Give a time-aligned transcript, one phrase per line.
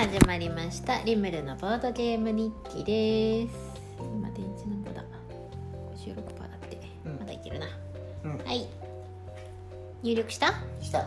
[0.00, 1.02] 始まりました。
[1.04, 3.54] リムルのボードゲーム日記です。
[3.98, 5.04] 今電池なんぼだ
[5.94, 7.18] 56%だって、うん。
[7.18, 7.66] まだいけるな。
[8.24, 8.38] うん。
[8.38, 8.66] はい。
[10.02, 10.54] 入力した？
[10.80, 11.00] した。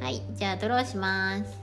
[0.00, 0.20] はい。
[0.32, 1.59] じゃあドローします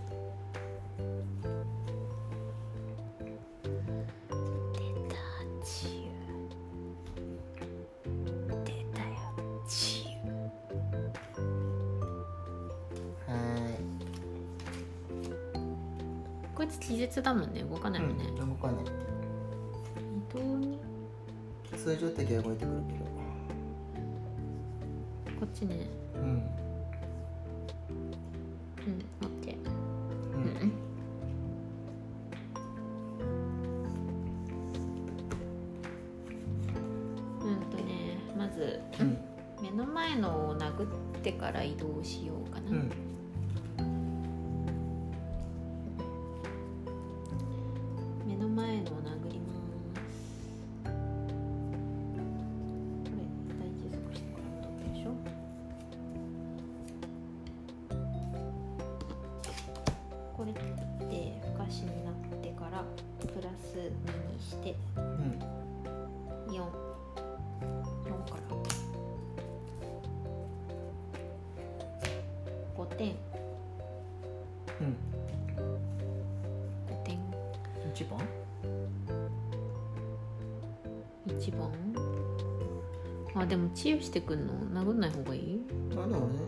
[84.02, 84.84] してくんの？
[84.84, 85.62] 殴んない方がいい？
[85.92, 86.40] あでもね。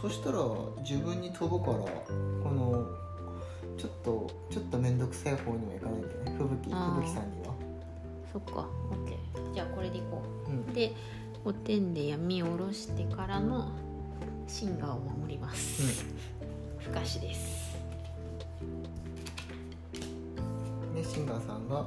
[0.00, 0.38] そしたら
[0.82, 2.86] 自分に飛ぶからこの
[3.78, 6.36] ちょっとちょっと面倒くさい方にはいかないんだよね。
[6.36, 7.54] 吹雪吹雪さんには。
[8.32, 8.68] そっか。
[8.90, 10.50] OK じゃあこれでいこう。
[10.50, 10.70] ん。
[10.70, 10.92] うで
[11.44, 13.70] 5点で闇を下ろしてからの
[14.46, 16.04] シンガーを守ります、
[16.78, 17.76] 不可視です。
[20.94, 21.86] でシンガーさんが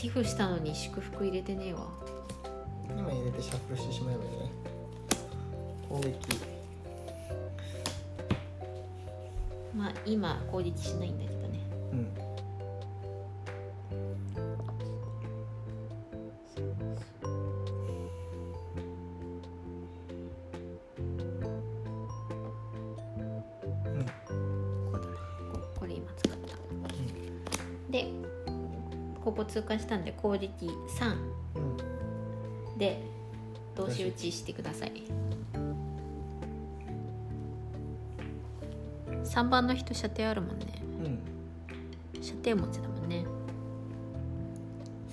[0.00, 1.86] シンガーティフしたのに祝福入れてねえわ。
[2.88, 4.50] 今入れてシャッフルしてしまえばいいね。
[5.90, 6.16] 攻撃。
[9.76, 11.39] まあ今攻撃しないんだけど
[29.70, 31.16] ここ通過したんで攻撃3
[31.54, 32.78] うん。
[32.78, 33.00] で
[33.76, 34.92] 同士打ちしてください。
[39.24, 40.66] 3番の人射程あるもんね。
[41.04, 42.22] うん。
[42.22, 43.24] 射程持ちだもんね。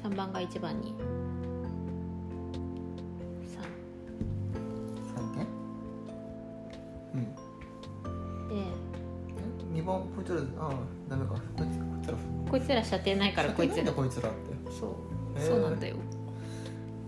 [0.04, 0.96] 3番が1番に
[10.18, 10.74] こいつらああ
[11.08, 11.36] ダメか。
[11.36, 12.18] こいつこいつら
[12.50, 13.92] こいつら射程ないからこいつら。
[13.92, 14.72] こいつらって。
[14.72, 15.40] そう。
[15.40, 15.96] へーそうなんだよ。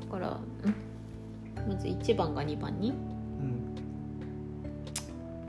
[0.02, 0.46] だからん。
[1.68, 2.92] まず1番が2番に。
[2.92, 3.76] うん。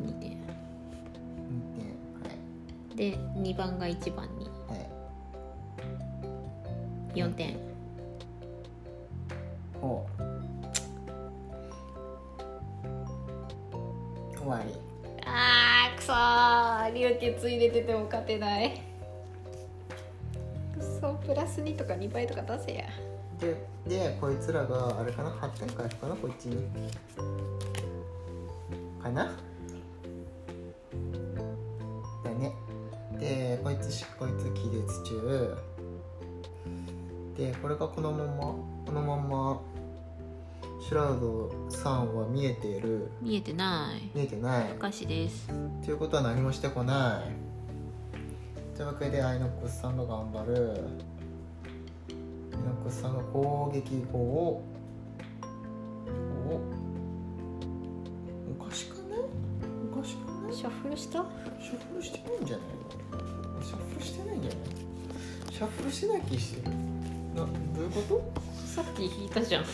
[0.07, 0.41] 2点
[1.51, 3.19] 二点で
[3.53, 4.47] 2番が1番に。
[4.67, 4.79] はい。
[4.79, 4.91] はい
[7.15, 7.57] 4点。
[9.81, 18.83] ほうー流血入れてても勝てない。
[20.79, 22.85] くそプラス2とか2倍とか出せや。
[23.39, 23.57] で
[23.87, 26.17] でこいつらがあれかな？8点回復かな？
[26.17, 26.69] こっちに。
[29.03, 29.33] かな？
[32.23, 32.53] だね。
[33.19, 35.57] でこいつしこいつ気絶中。
[37.37, 38.35] でこれがこのまま
[38.85, 39.61] このまま
[40.87, 41.51] シュラウド
[41.81, 43.11] さんは見えている？
[43.23, 44.11] 見えてない。
[44.15, 44.69] 見えてない。
[44.75, 45.49] 不可視です。
[45.83, 48.77] ということは何もしてこない。
[48.77, 50.55] というわけでアイノックスさんが頑張る。
[52.53, 54.63] アイノックスさんが攻撃後を
[56.51, 56.61] お
[58.63, 59.21] おかしくない？
[59.91, 60.55] おかしくない？
[60.55, 61.25] シャッフルした？
[61.59, 62.67] シャッフルしてないんじゃない
[63.57, 63.63] の？
[63.63, 64.61] シャッフルしてないんじゃない？
[65.51, 66.77] シャッフルしてない気してるな
[67.37, 67.49] ど
[67.81, 68.03] ういうこ
[68.35, 68.43] と？
[68.67, 69.65] さっき引いたじゃん。
[69.65, 69.71] さ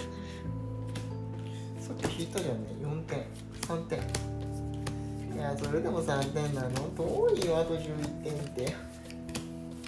[1.96, 2.62] っき引いたじゃん。
[2.64, 3.24] ね4点。
[3.62, 3.98] 3点。
[5.34, 6.68] いやそれでも3点なの？
[6.96, 8.62] 遠いよあと11点って。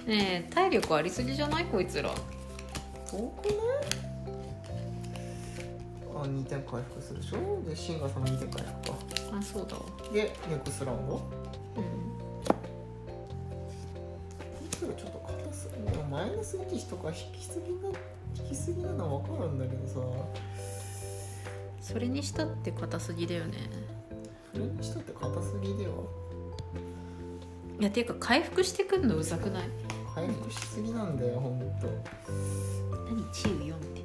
[0.05, 1.65] ねえ体力ありすぎじゃない？
[1.65, 2.09] こいつら。
[3.09, 3.55] 遠くない
[6.15, 7.63] あ2点回復するでしょ？
[7.67, 8.97] でシンガーさんも2点回復か。
[9.37, 9.83] あそうだわ。
[10.13, 11.15] でネクスラウンド
[11.77, 11.83] うん。
[14.79, 17.89] ちょっと硬すぎるマイナス1とか引きすぎな
[18.43, 19.99] 引きすぎなのは分かるんだけどさ
[21.91, 23.57] それにしたって硬すぎだよね。
[24.53, 26.09] それにしたって硬すぎだよ
[27.79, 29.69] いやていうか回復してくんのうざくない？
[30.13, 31.87] 回復しすぎなんだよほんと。
[33.09, 33.31] 何？
[33.31, 34.03] チウ4って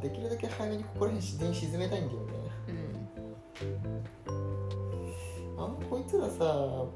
[0.00, 2.26] できるだけ早めにここら辺自然に沈めたいんだよね。
[2.68, 2.72] う
[5.58, 5.62] ん。
[5.62, 6.86] あんまこいつらさ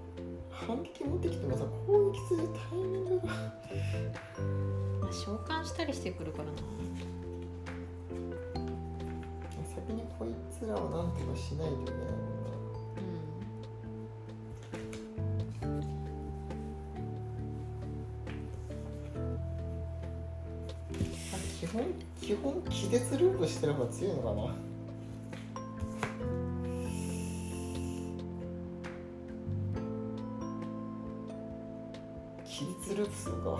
[0.50, 6.52] 反撃持ってきてもさ攻撃するタイミングがまあ召喚したりしてくるからな。
[9.74, 12.00] 先にこいつらをなんとかしないといけない
[15.68, 15.93] もん
[21.74, 21.84] 本
[22.22, 24.54] 基本気絶ループしてる方が強いのかな？
[32.44, 33.58] 気絶ループするか。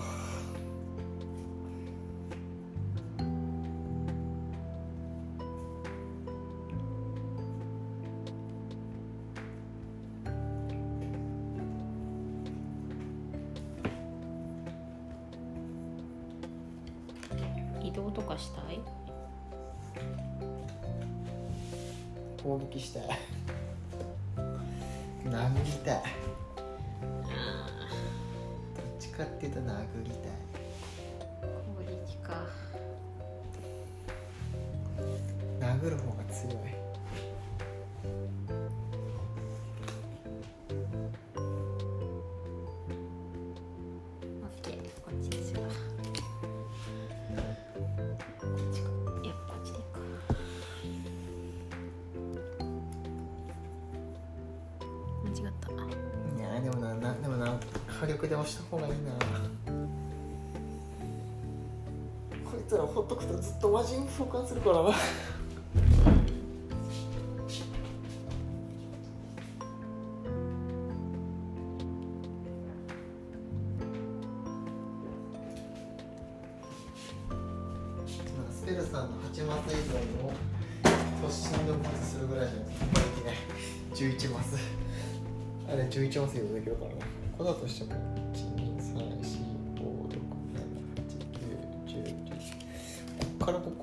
[64.35, 64.83] 魔人召喚するから。
[64.83, 64.91] な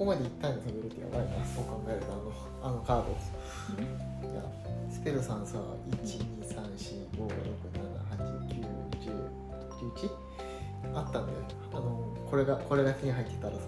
[0.01, 4.41] ここまで一旦に飛べるってやばいなそう考えるとあのあのカードいや
[4.89, 5.59] スペルさんさ
[10.89, 11.37] 1234567891011あったんだよ
[11.71, 13.59] あのこれがこれが手に入ってたらさ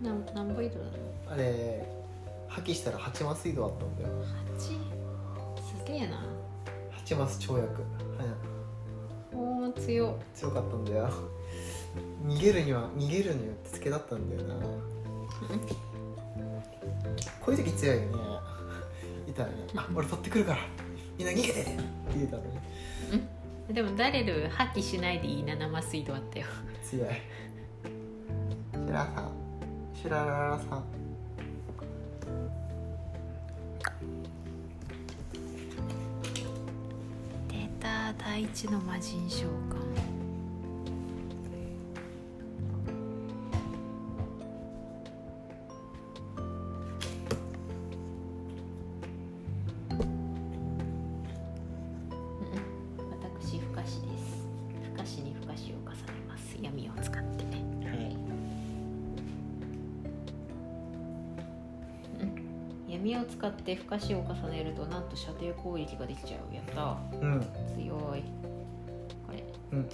[0.00, 0.92] なん何倍移動なの
[1.32, 1.84] あれ
[2.46, 4.10] 破棄したら8マス移動あったんだよ
[4.56, 4.60] 8?
[4.60, 6.24] すげえな
[7.04, 7.66] 8マス跳躍、はい、
[9.34, 11.10] おー強っ強かったんだよ
[12.24, 14.54] 逃げるには逃げるには手付けだったんだよな
[17.40, 18.08] こういう時強いよね。
[19.28, 20.58] いたらねあ俺取ってくるから。
[21.18, 21.70] みんな逃げてって
[22.14, 26.46] 言うたのにでもダレル破棄しないでいい7マス移動あったよ。
[26.84, 27.08] 強い。
[28.72, 29.32] シュラさん。
[29.94, 30.84] シュラララさん。
[37.48, 40.15] 出た第一の魔人召喚
[63.46, 67.40] 使って負荷死を重ねるとなんと射程攻撃ができちゃうやったうん。
[67.76, 68.24] 強い。
[69.24, 69.44] これ。
[69.72, 69.88] うん。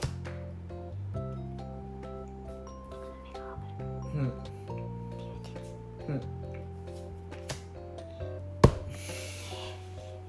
[4.15, 4.33] うん。
[6.09, 6.21] うん。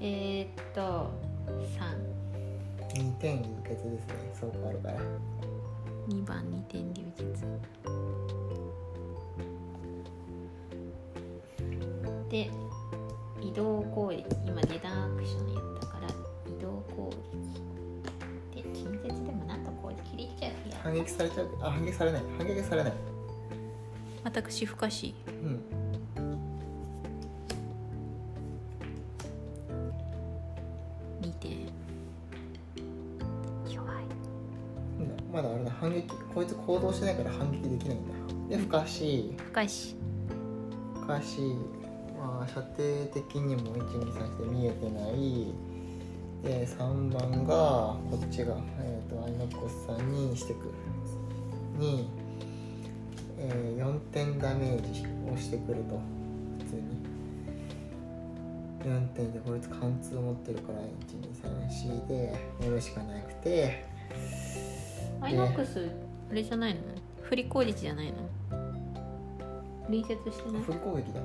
[0.00, 1.10] えー、っと
[2.94, 4.14] 2点流血ですね。
[4.38, 5.00] そうかあるから。
[6.08, 7.24] 32番2点流血。
[12.34, 12.50] で移
[13.54, 17.10] 動攻撃今下段アクションやったから移動攻
[18.52, 22.22] 撃で近接でもなんと攻撃できちゃうや反撃されちゃうあ反撃されない。
[22.38, 22.92] 反撃されない。
[24.24, 25.14] 私不可視。
[25.26, 25.62] うん
[31.22, 31.52] 2点
[33.66, 34.04] 弱い。
[35.00, 35.70] うんまだあれだ。
[35.70, 38.08] 反撃こいつ行動してないから反撃できないん
[38.48, 38.56] だ。
[38.56, 39.34] で不可視。
[39.38, 39.96] 不可視。
[40.94, 41.40] 不可視
[42.44, 45.52] まあ射程的にも123して見えてない。
[46.42, 47.54] で3番が
[48.10, 50.70] こっちが、えー、とアイノックスさんにしてく
[51.78, 52.10] に、
[53.38, 55.98] えー4点ダメージをしてくると。
[56.58, 56.82] 普通に。
[58.84, 60.80] 4点でこいつ貫通持ってるから
[61.88, 63.82] 1234でやるしかなくて。
[65.22, 65.88] アイノックス
[66.30, 66.80] あれじゃないの？
[67.22, 68.18] 振り攻撃じゃないの？
[69.86, 70.62] 隣接してない？
[70.62, 71.20] 振り攻撃だ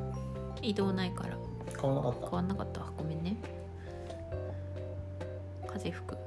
[0.62, 1.38] 移動ないから。
[1.74, 2.20] 買わなかった。
[2.22, 3.36] 変わんなかったごめんね。
[5.68, 6.18] 風吹く。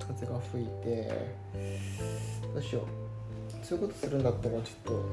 [0.00, 1.36] 風が吹いて
[2.52, 2.84] どうしよう。
[3.64, 5.04] そういうことするんだったらちょっと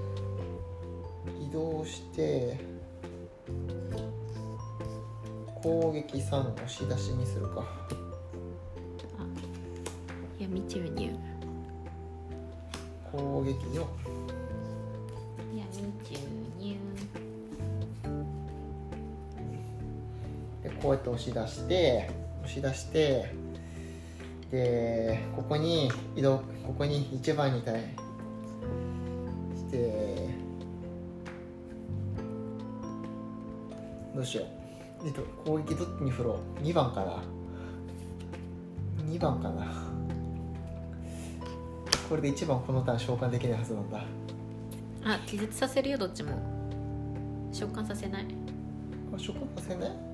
[1.47, 2.59] 移動して
[5.61, 7.65] 攻撃3押し出しにするか。
[10.39, 11.15] 闇注入
[13.11, 13.85] 攻撃4
[20.87, 22.09] こうやって押し出して
[22.43, 23.33] 押し出して
[24.49, 27.81] でここに移動ここに1番に対
[29.53, 30.29] して
[34.15, 35.07] どうしよう。
[35.07, 36.63] えっと攻撃どっちに振ろう。
[36.63, 37.21] 2番かな。
[39.03, 39.65] 2番かな。
[42.07, 44.05] これで1番このターン召喚できないはずなんだ。
[45.03, 46.31] あ気絶させるよどっちも。
[47.51, 48.25] 召喚させない。
[49.13, 50.06] あ召喚させない？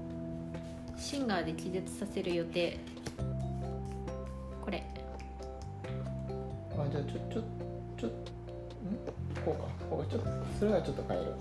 [0.98, 2.80] シンガーで気絶させる予定。
[4.64, 4.84] これ。
[6.78, 7.42] あじゃあちょちょ
[7.98, 8.12] ちょん？
[9.46, 9.70] こうか。
[9.90, 10.10] こうか。
[10.10, 11.34] ちょっとそれはちょっと変える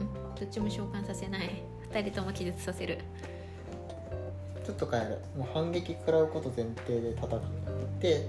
[0.00, 0.02] う。
[0.02, 0.34] ん。
[0.34, 1.62] どっちも召喚させない。
[1.92, 2.98] 二人とも気絶させる。
[4.64, 5.18] ちょっと変える。
[5.36, 7.40] もう反撃食らうこと前提で叩く
[8.00, 8.26] で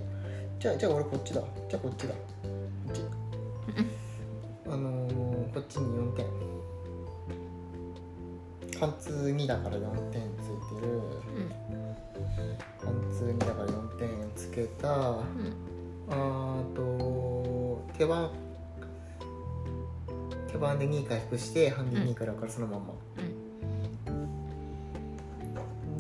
[0.59, 1.41] じゃあじゃあ俺こっちだ。
[1.69, 2.13] じゃあこっちだ。
[2.13, 2.19] こ
[2.89, 3.01] っち。
[4.67, 6.24] あのー、こっちに4点
[8.85, 10.87] 貫通2だから4点ついてる。
[10.87, 11.49] うん
[12.79, 14.89] 貫通2だから4点つけた。
[14.89, 15.25] うん
[16.07, 18.29] あと手番
[20.51, 22.93] 手番で2回復して反撃2からからそのまんま、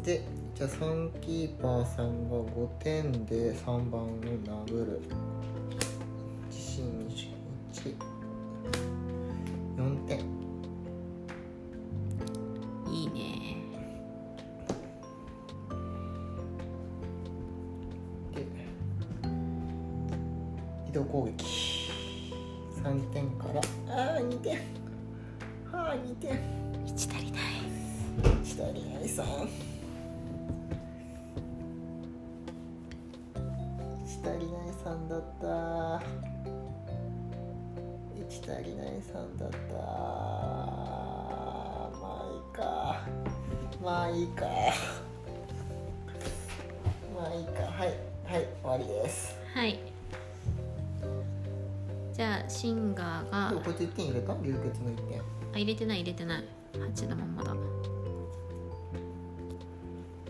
[0.03, 0.23] で
[0.53, 5.01] じゃあ3キーパーさんが5点で3番を殴る。
[48.87, 49.35] です。
[49.53, 49.79] はい。
[52.13, 54.33] じゃあシンガーがこいつ1点入れた？
[54.41, 55.21] 流血の1点。
[55.21, 56.43] あ入れてない入れてない。
[56.73, 57.53] 8のまんまだ。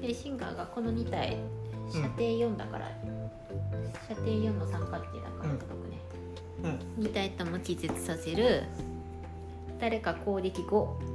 [0.01, 1.37] でシンガーがこの2体
[1.91, 2.91] 射程4だから、
[4.07, 5.99] 射程4の三角形だからうん届くね、
[6.97, 7.03] うん。
[7.03, 8.63] 2体とも気絶させる
[9.79, 11.14] 誰か攻撃5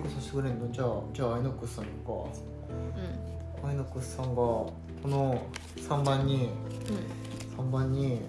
[0.00, 1.84] 攻撃させてくれんのじゃあじゃあアイノックスさん。
[1.84, 4.72] かうアイノックスさんがこ
[5.04, 6.50] の3番にんうん。
[7.66, 8.22] 3番に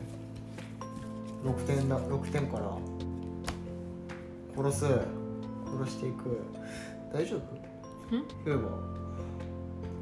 [1.45, 2.77] 6点だ6点から
[4.55, 6.39] 殺す殺していく。
[7.13, 7.39] 大丈夫？
[8.17, 8.27] ん？
[8.45, 8.63] 言えば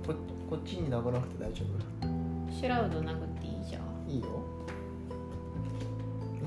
[0.07, 0.15] こ
[0.49, 1.63] こっちに殴らなくて大丈
[2.01, 2.51] 夫？
[2.51, 4.09] シュラウド殴っていいじゃん。
[4.09, 4.27] いいよ。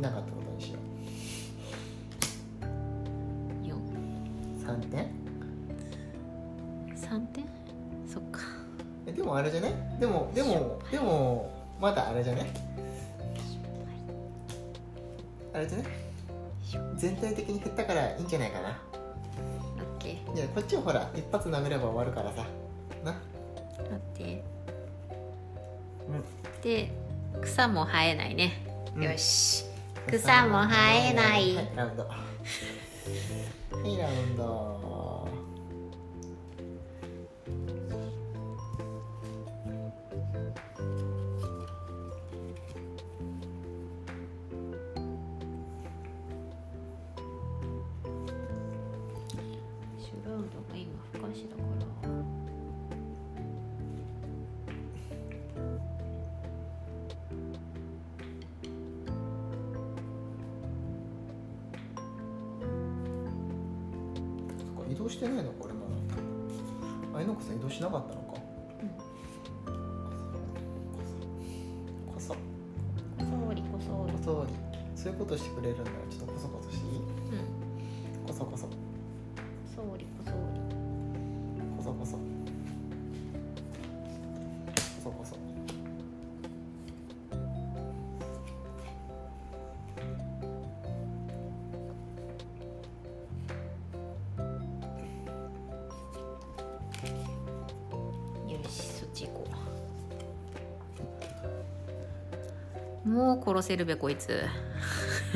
[0.01, 0.42] なかった
[9.43, 9.75] あれじゃね？
[9.99, 12.47] でもでもでもまだあれじゃね？
[15.53, 15.85] あれじゃね？
[16.97, 18.69] 全体的に減ったからいいんじゃないかな。
[18.69, 20.37] オッケー。
[20.37, 22.47] いやこっちはほら一発舐めれば終わるからさ。
[23.05, 23.11] な？
[23.11, 24.45] 待って。
[26.63, 26.93] で
[27.41, 29.03] 草も生えないね、うん。
[29.03, 29.65] よし。
[30.07, 31.57] 草も生えない。
[31.57, 32.05] はいラウンド。
[32.05, 32.15] は
[33.85, 34.81] いラウンド
[65.13, 65.81] してないのこれま
[67.13, 67.19] だ。
[67.19, 68.33] あいのこさん移動しなかったのか。
[72.07, 72.33] こそ。
[72.33, 72.37] こ
[73.19, 73.55] そ。
[73.55, 74.13] りこそり。
[74.15, 74.55] こそり。
[74.97, 76.82] そういうことしてくれるんだらちょっとこそこそして
[103.13, 104.43] もう殺せるべこいつ。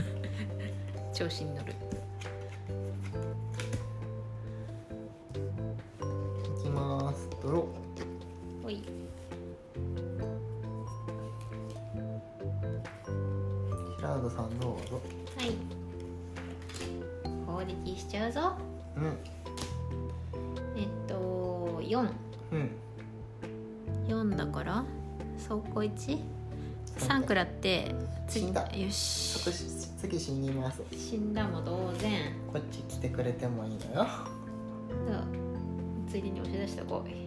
[1.12, 1.74] 調子に乗る。
[29.96, 30.82] 次次死にます。
[30.92, 32.32] 死んだも同然。
[32.52, 33.80] こっち来てくれてもいいのよ。
[35.06, 35.24] じゃあ
[36.08, 37.26] ついでに押し出してこい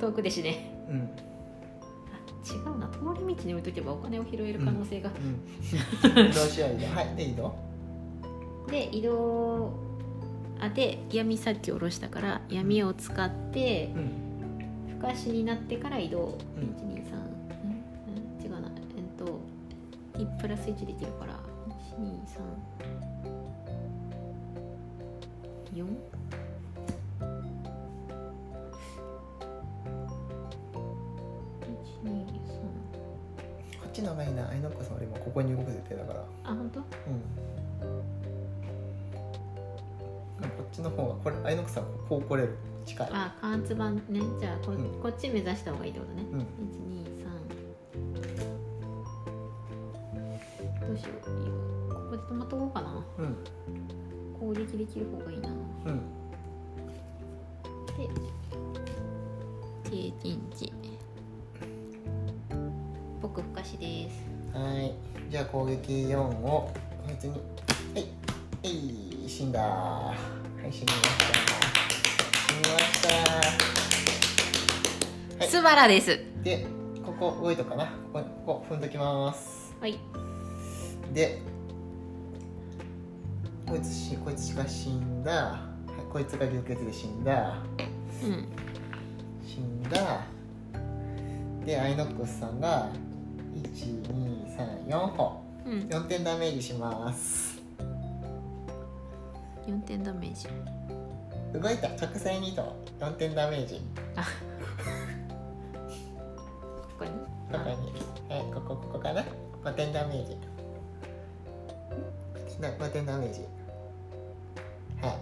[0.00, 0.84] 遠くで死ね。
[0.88, 0.96] うん。
[2.42, 2.88] 違うな。
[2.88, 6.74] 通り道に置いとけばお金を拾える可能性が、うん どうしよう。
[6.74, 7.54] いいよはいで移動。
[8.70, 9.70] で移動。
[10.60, 16.64] あで闇さっき下ろしたから闇を使ってうん不可視になってから移動、うん。
[16.76, 17.29] 123んん違うなえっと
[20.20, 21.38] 1プラス1できるから
[25.74, 25.86] 1234
[33.80, 34.48] こっちの方がいいな。
[34.48, 36.24] あいのこさん俺今ここに動く予定だから。
[36.44, 36.80] あ本当？
[36.80, 36.86] うん。
[40.40, 42.56] こっちの方がこれあいのこさんこう来れる。
[42.86, 43.08] 近い。
[43.12, 44.20] あ加圧版ね。
[44.40, 45.00] じゃあこ,、うん。
[45.00, 46.40] こっち目指した方がいいってことね、うん。
[46.40, 46.44] 123
[47.24, 47.39] どう
[51.00, 51.10] しよ。
[51.88, 53.04] うここで止まっとこうかな。
[53.18, 53.36] うん。
[54.38, 55.48] 攻撃できる方がいいな。
[55.48, 55.52] う
[55.90, 56.00] ん。
[57.96, 58.08] で
[59.90, 60.72] 経験値
[63.20, 64.22] 僕不可視です。
[64.56, 64.94] はい。
[65.30, 66.72] じゃあ攻撃4を
[67.06, 67.32] 別に。
[67.32, 67.38] は
[68.00, 68.06] い。
[68.62, 69.28] えい。
[69.28, 69.60] 死んだ。
[69.60, 70.14] は
[70.66, 70.72] い。
[70.72, 71.24] 死にました。
[72.48, 73.08] 死にました。
[75.38, 75.48] はい。
[75.48, 76.18] スバラです。
[76.42, 76.66] で
[77.04, 77.86] ここ動いとくかな。
[78.12, 79.74] ここここ踏んどきます。
[79.80, 80.19] はい
[81.12, 81.42] で
[83.66, 85.58] こいつしこいつが死んだ、は
[85.98, 87.62] い、こいつが流血で死んだ。
[88.24, 88.48] うん。
[89.46, 90.26] 死んだ。
[91.64, 92.88] でアイノックスさんが
[94.88, 95.72] 1234歩うん。
[95.88, 97.60] 4点ダメージします。
[99.68, 100.48] 4点ダメージ。
[101.52, 101.88] 動いた。
[101.90, 103.80] 直線移動4点ダメージ。
[106.98, 107.10] ここに。
[107.10, 107.16] こ
[107.52, 107.64] こに。
[107.64, 109.24] はいここここかな。
[109.62, 110.49] 5点ダメージ
[112.60, 113.40] な5点ダメージ。
[115.00, 115.18] は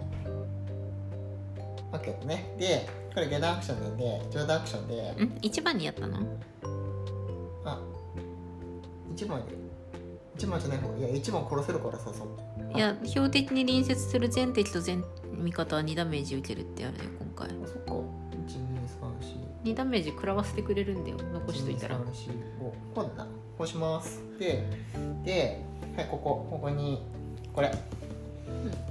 [1.93, 1.95] い。
[1.95, 2.53] OK ね。
[2.59, 5.11] でこれゲダアクションなんで上段アクションで。
[5.23, 5.37] ん？
[5.41, 6.17] 一番にやったの？
[7.65, 7.79] あ。
[9.15, 9.53] 1番で
[10.37, 10.97] 1番じゃない方。
[10.97, 12.27] いや1番殺せるからさそう。
[12.75, 15.03] いや標的に隣接する全敵と全
[15.41, 17.03] 味方は2ダメージ受けるってあるよ
[17.35, 17.47] 今回。
[17.47, 17.93] あそっか。
[19.63, 21.97] 2ダメージ食らわせてくれるんだよ残しといたら。
[21.99, 22.03] 1234
[22.93, 23.25] こうだ。
[23.25, 23.27] な
[23.57, 24.21] こうします。
[24.39, 24.63] で
[25.23, 25.61] で
[25.99, 27.03] はいここここに
[27.51, 27.69] これ、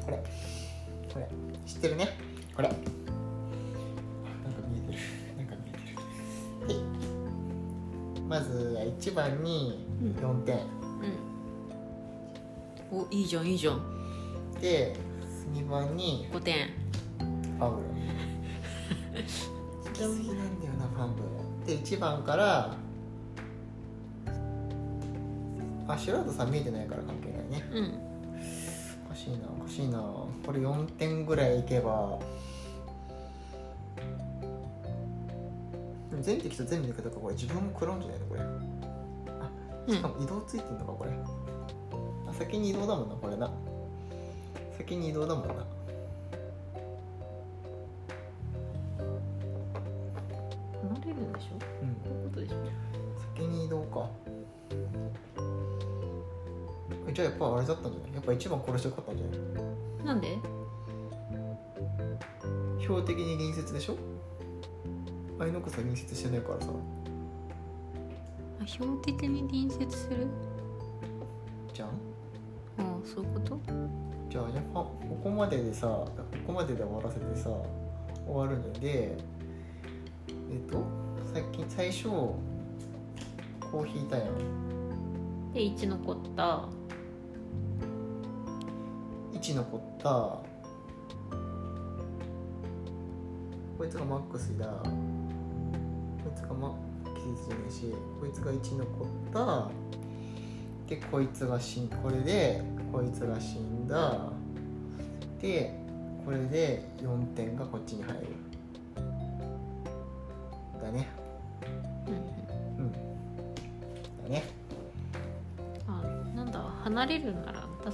[0.04, 0.22] これ。
[1.10, 1.26] これ。
[1.66, 2.18] 知ってるね。
[2.54, 2.68] これ。
[2.68, 2.84] あなんか
[4.68, 4.98] 見えてる。
[5.38, 5.96] なんか見えてる。
[6.66, 6.84] はい。
[8.28, 10.10] まず1番にうん。
[10.16, 10.58] 4点。
[12.92, 12.98] うん。
[13.00, 13.80] おいいじゃんいいじゃん。
[14.60, 14.94] で
[15.54, 16.66] 2番に5点。
[17.58, 17.88] ファンブル。
[19.82, 20.08] 好きな
[20.44, 21.22] んだよなファンブ
[21.72, 21.78] ル。
[21.78, 22.76] で1番から
[25.88, 27.64] あシュラードさん見えてないから関係ないね。
[27.72, 27.98] うん。
[29.06, 29.98] おかしいなおかしいな。
[30.44, 32.18] これ4点ぐらいいけば。
[36.20, 38.40] 全敵と全部抜けたからこれ自分も食らうんじゃないのこれ。
[39.40, 41.10] あしかも移動ついてんのかこれ。
[42.28, 43.50] あ先に移動だもんなこれな。
[44.76, 45.54] 先に移動だもんな。
[45.54, 45.64] 離
[51.06, 51.54] れるんでしょ？
[51.82, 51.94] うん。
[51.94, 52.56] こういうことでしょ
[53.36, 54.10] 先に移動か。
[54.26, 54.27] え
[57.18, 58.14] じゃあやっぱあれだったんじゃない？
[58.14, 60.06] やっぱ一番殺してよかったんじゃない？
[60.06, 60.38] なんで？
[62.80, 63.96] 標的に隣接でしょ？
[65.40, 66.68] アイノックスは隣接してないからさ。
[68.62, 70.28] あ標的に隣接する？
[71.74, 71.88] じゃん？
[71.88, 71.90] あ
[72.82, 73.58] あそういうこと？
[74.30, 76.06] じゃあやっぱここまででさこ
[76.46, 77.50] こまでで終わらせてさ
[78.28, 79.16] 終わるので
[80.30, 80.84] えっと
[81.34, 82.36] さっき最初こ
[83.74, 85.52] う引いたやん。
[85.52, 86.68] で1残った
[89.40, 90.10] 1残った
[93.78, 94.66] こいつがマックスだ。
[94.66, 94.90] こ
[96.34, 96.74] いつがマ
[97.14, 99.70] 季節じゃないしこいつが1残った。
[100.88, 104.32] でこいつが死んこれでこいつが死んだ。
[105.40, 105.72] で
[106.24, 108.26] これで4点がこっちに入る。
[110.82, 111.08] だね。
[112.08, 112.92] うんうん。
[112.92, 114.42] だね。
[115.86, 116.02] あ
[116.34, 117.92] なんだ離れるならまた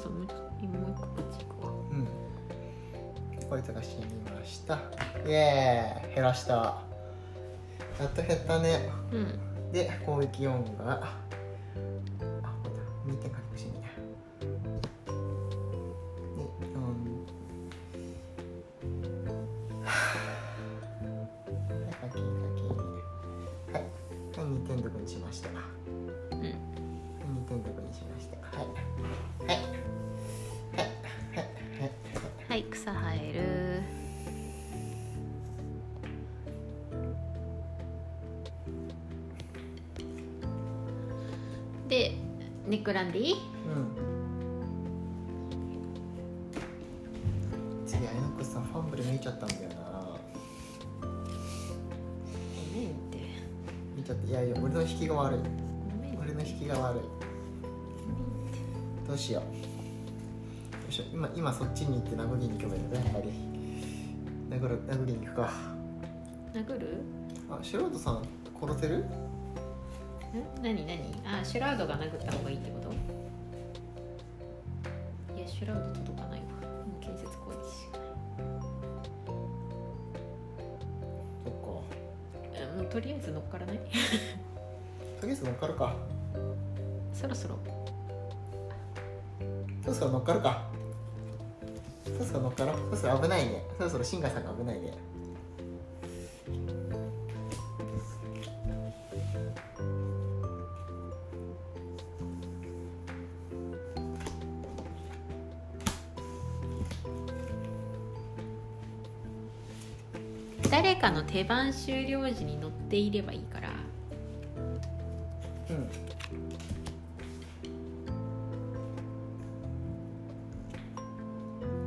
[0.73, 3.49] う一個こっち行くわうん。
[3.49, 4.79] こいつが死にました。
[5.27, 6.15] イエーイ。
[6.15, 6.55] 減らした。
[6.55, 8.91] やっと減ったね。
[9.13, 9.73] うん。
[9.73, 11.24] で攻撃音が
[65.35, 65.51] か。
[66.55, 67.03] 殴る？
[67.51, 68.23] あ素人さん
[68.61, 68.99] 殺せる？
[68.99, 69.05] ん
[70.63, 71.01] 何何？
[71.27, 72.91] あシュラウドが殴った方がいいってこと？
[75.37, 76.47] いやシュラウド届かないわ。
[76.47, 78.09] もう建設攻撃しかない。
[81.45, 81.55] そっ
[82.55, 83.79] えもうとりあえず乗っからない？
[83.79, 83.85] か
[85.21, 85.95] とりあえず乗っかるか。
[87.13, 87.59] そろそろ。
[89.83, 90.63] そろそろ乗っかるか。
[92.05, 93.63] そろそろ乗っかろうそろそろ危ないね。
[93.79, 94.95] そろそろシンガーさんが危ないね
[111.35, 113.71] 手番終了時に乗っていればいいから。
[115.69, 115.89] うん。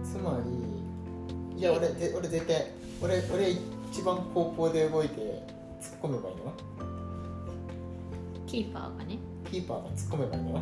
[0.03, 0.41] つま
[1.55, 3.51] りいや俺で俺絶対俺俺
[3.89, 5.15] 一番後方で動いて
[5.79, 6.53] 突っ込めばいいの？
[8.45, 9.17] キーパーがね。
[9.49, 10.61] キーパーが突っ込めばいいの？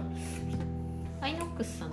[1.21, 1.89] アイノックスさん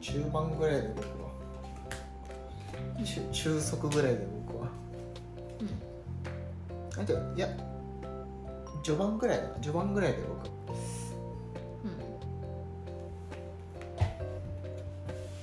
[0.00, 1.04] 中盤ぐらいで動くわ
[3.04, 4.68] 中中速ぐらいで動くわ
[5.60, 7.02] うん。
[7.02, 7.48] あじゃあいや
[8.82, 10.48] 序盤ぐらいだ序盤ぐらいで動く
[11.84, 11.88] う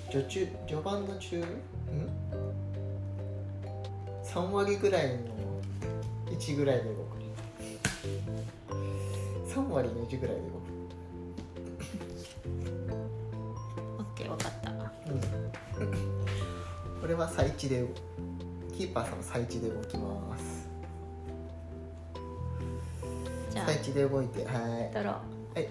[0.10, 0.12] ん。
[0.12, 1.44] 序中序盤の中ん
[4.24, 5.24] ？3割ぐらいの
[6.32, 7.18] 1ぐらいで動く
[9.48, 10.58] 3割の1ぐらいで動
[14.18, 14.80] って分かった、うん、
[17.00, 17.86] これは最地で
[18.76, 20.68] キーパーさんも最地で動きます。
[23.52, 23.66] じゃあ。
[23.68, 24.94] 最地で動いてはい。
[24.94, 25.70] ドローはい。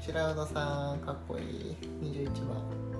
[0.00, 1.76] シラウドさんかっこいい。
[2.02, 2.97] 21番。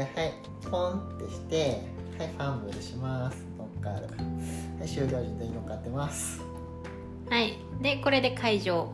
[0.00, 0.32] はい
[0.70, 1.82] ポンってして
[2.18, 3.44] はいファンブルします。
[3.58, 4.06] 乗っかる。
[4.78, 6.40] はい終了時で乗っかってます。
[7.28, 7.58] はい。
[7.82, 8.92] でこれで解錠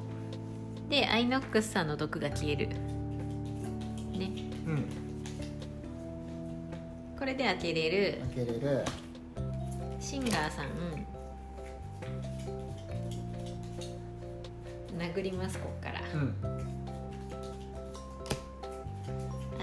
[0.89, 2.69] でアイノックスさんの毒が消える。
[2.69, 2.77] ね。
[4.67, 4.85] うん。
[7.19, 8.19] これで開けれる。
[8.35, 8.85] 開けれる。
[10.01, 10.67] シンガーさん。
[14.99, 16.01] 殴りますここから。
[16.15, 16.35] うん。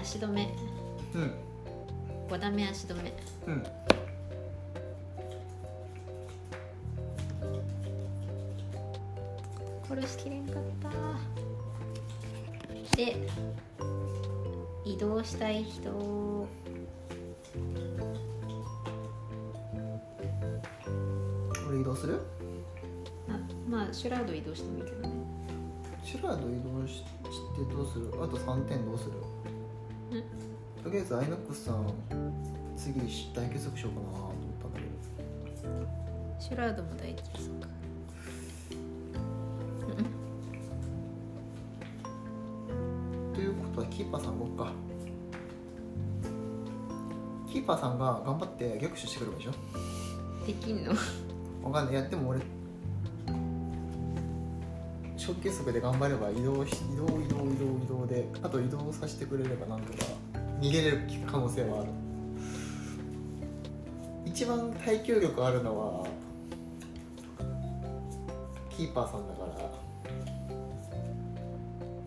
[0.00, 0.44] 足止め。
[0.66, 0.71] うん
[1.12, 3.12] 5段目足止め。
[3.46, 3.62] うん。
[9.88, 10.90] 殺しきれんかった。
[12.96, 13.16] で
[14.84, 15.90] 移動したい人。
[15.90, 16.48] こ
[21.72, 22.20] れ移動する？
[23.28, 25.10] あまあシュラウド移動してもいいけどね。
[26.02, 27.04] シュラード移動しして
[27.74, 28.10] どうする？
[28.22, 29.12] あと3点どうする？
[30.92, 31.92] りあえずアイノックスさん
[32.76, 33.00] 次
[33.34, 37.68] 大結束しようかなと思ったんだけシュラウドも大事そうか
[43.30, 44.72] どということはキーパーさん動くか。
[47.50, 49.56] キーパーさんが頑張って逆手してくればいいでし
[50.46, 50.92] できんの？
[50.92, 50.94] ょ
[51.68, 51.94] わかんない。
[51.94, 52.40] いやでも俺
[55.16, 59.98] 小結束で頑張れば移動し移動移動移動移動であと移動させてくれればなんとか
[60.62, 61.88] 逃げれる可能性はある。
[64.24, 66.06] 一番耐久力あるのは
[68.70, 69.48] キーパーさんだから。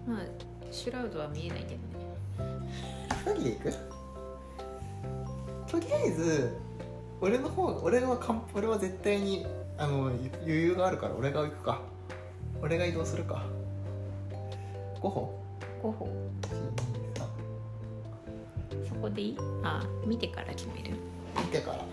[0.08, 0.24] まあ
[0.72, 1.80] シュラウドは見えないけどね。
[3.26, 3.74] 2人で行く？
[5.72, 6.58] とりあえず
[7.20, 9.46] 俺の方俺はかん俺は絶対に
[9.78, 11.82] あの余裕があるから俺が行くか。
[12.62, 13.44] 俺が移動するか。
[15.02, 15.38] 5歩
[15.84, 16.08] 5歩
[18.96, 19.38] そこでいい？
[19.64, 20.96] あ見てから決める。
[21.38, 21.86] 見てから。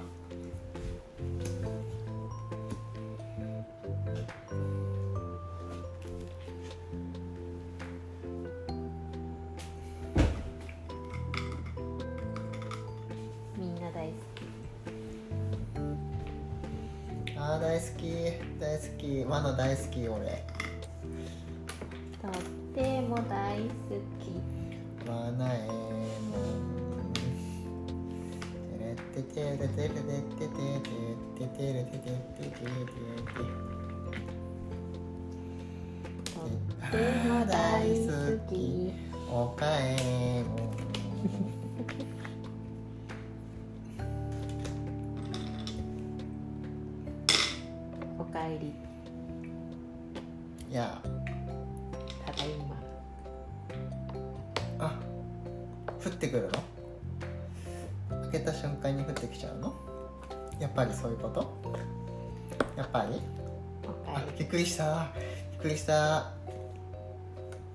[64.82, 65.06] した
[65.52, 66.32] びっくりした。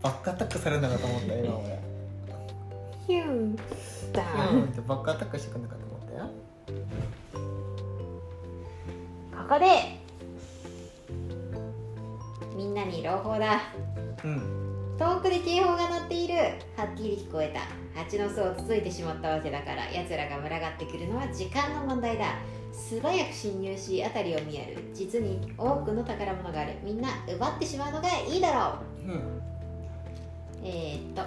[0.02, 1.70] バックアタックされるのかと思ったよ今俺。
[1.70, 1.76] り
[3.08, 3.56] ヒュン
[4.12, 6.30] ダうんンってバックアタックしてくるのかと思ったよ。
[9.32, 9.66] ここで
[12.56, 13.62] みんなに朗報だ。
[14.24, 14.98] うん。
[15.00, 16.36] 遠くで警報が鳴っている。
[16.76, 17.62] はっきり聞こえた。
[18.00, 22.36] 蜂の巣をつついてしまったわけだから奴らが群がってくるのは時間の問題だ
[22.78, 24.78] 素早く侵入し辺りを見やる。
[24.94, 26.76] 実に多くの宝物がある。
[26.84, 29.12] みんな奪ってしまうのがいいだろう。
[29.12, 29.42] うん。
[30.64, 31.24] えー、っと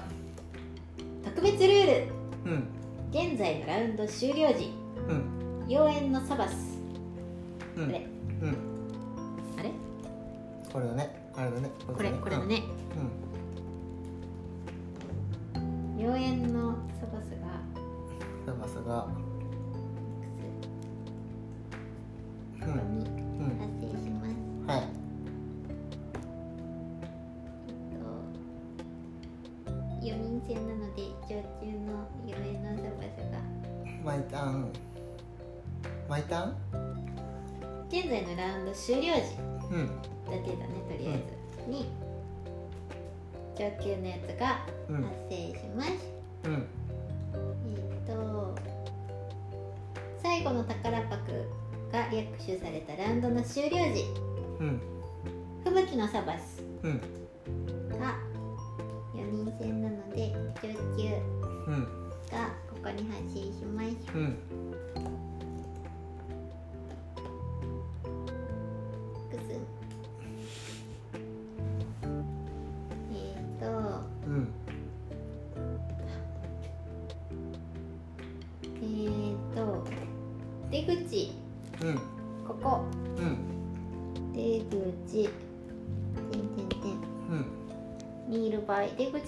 [1.24, 2.12] 特別ルール。
[2.46, 2.68] うん。
[3.10, 4.72] 現在のラウンド終了時。
[5.08, 5.66] うん。
[5.68, 6.78] 妖艶のサバス。
[7.76, 7.86] うん。
[7.86, 8.06] これ。
[8.42, 8.56] うん。
[9.58, 9.70] あれ？
[10.72, 11.30] これだね。
[11.34, 11.70] あれだね。
[11.86, 12.62] これこれだね。
[15.56, 16.06] うん。
[16.06, 17.60] 妖艶のサバスが。
[18.46, 19.08] サバスが
[22.60, 23.58] ここにうん。
[23.58, 24.28] 発生します。
[24.66, 24.84] はい。
[27.68, 28.04] えっと
[30.06, 31.28] 4人戦なので常
[31.60, 31.88] 駐の
[32.26, 33.34] 妖艶のサバスが
[34.04, 34.72] 毎ターン
[36.08, 36.54] 毎ターン
[37.88, 39.36] 現在のラウンド終了時。
[39.70, 39.86] うん。
[39.88, 41.16] だけだねとりあえ
[41.64, 41.88] ず、に
[43.56, 45.02] 上級のやつがうん。
[45.02, 45.90] 発生します、
[46.44, 46.66] うん。
[47.66, 48.54] えっと
[50.22, 51.16] 最後の宝箱
[51.92, 54.04] が略取されたラウンドの終了時。
[54.60, 54.80] うん。
[55.64, 57.00] 吹雪のサバスうん。
[57.98, 58.16] が
[59.14, 61.14] 4人戦なので上級
[61.66, 62.10] うん。
[62.30, 64.38] がここに発生しますうん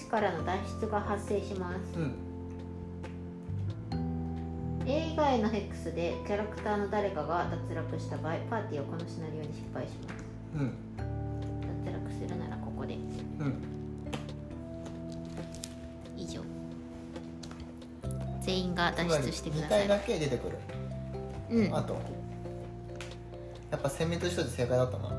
[0.02, 1.78] 口からの脱出が発生します。
[1.96, 2.14] うん。
[4.84, 10.24] A 以外のヘックスでキャラクターの誰かが脱落した場合パーティーはこのシナリオに失敗します。
[10.56, 10.74] うん。
[11.86, 12.94] 脱落するならここで。
[12.94, 13.62] うん。
[16.16, 16.40] 以上。
[18.40, 19.78] 全員が脱出してくだ2さい。
[19.86, 20.58] 回だけ出てくる。
[21.50, 21.76] うん。
[21.76, 21.96] あと。
[23.70, 25.10] やっぱ攻めとしては正解だったな。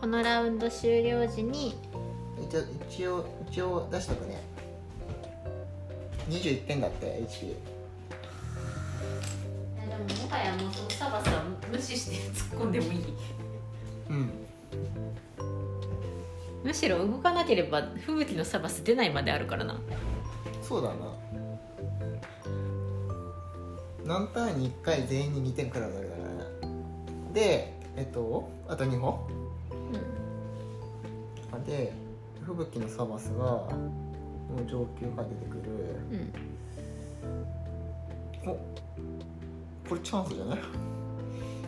[0.00, 1.74] このラウンド終了時に
[2.42, 2.60] 一応
[2.92, 4.38] 一応一応出しとくね。
[6.28, 7.54] 21点だって HP で
[9.96, 13.04] ももはやもうそのサバスは無視して突っ込んでもいい。
[14.10, 14.30] うん。
[16.62, 19.80] むしろ動かなければ吹雪のサバス出ないまであるからな。
[20.60, 20.94] そうだな。
[24.04, 26.14] 何ターンに1回全員に2点くらいだからね。
[27.32, 29.18] でえっとあと2本
[31.64, 32.01] うで
[32.44, 33.68] 吹雪のサバスがも
[34.58, 35.62] う上級が出てくる。
[36.10, 36.14] ん
[38.44, 38.50] うん。
[38.50, 38.54] お
[39.88, 40.58] これチャンスじゃない？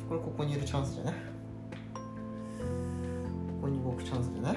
[0.08, 1.14] これここにいるチャンスじゃない？
[1.14, 1.20] こ
[3.62, 4.56] こに動くチャンスじゃない？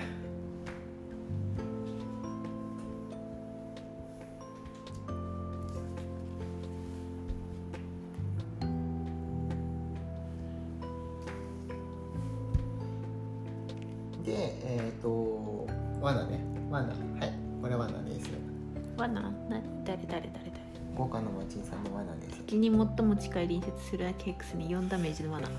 [23.48, 25.48] 隣接するケックスに4ダメージの罠。
[25.48, 25.56] うん。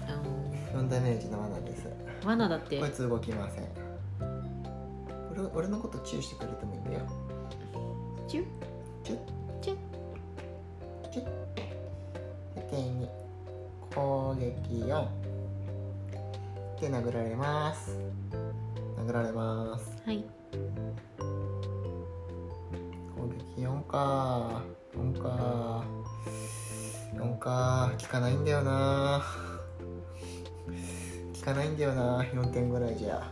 [0.86, 1.88] 4ダメージの罠です。
[2.24, 2.78] 罠だって。
[2.78, 3.64] こいつ動きません。
[5.32, 7.00] 俺俺のことチューしてくれてもいいんだよ。
[8.28, 8.44] チュ
[9.02, 9.18] チュッ
[9.62, 9.76] チュッ
[11.10, 11.24] チュッ
[12.54, 13.08] で手に。
[13.94, 15.08] 攻撃4
[16.80, 17.98] で殴られます。
[18.98, 20.02] 殴られます。
[20.04, 20.24] はい。
[23.16, 24.62] 攻撃4か。
[24.94, 25.84] 4か
[27.18, 29.24] 4か効かないんだよな。
[31.34, 33.30] 効かないんだよな4点ぐらいじゃ。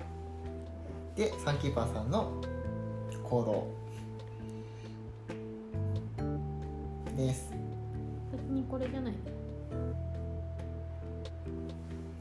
[1.14, 2.32] でサンキーパーさんの
[3.22, 3.68] 行動。
[7.16, 7.52] です。
[8.32, 9.14] 別にこれじゃない。